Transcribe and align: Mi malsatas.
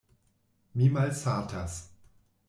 Mi 0.79 0.87
malsatas. 0.95 1.77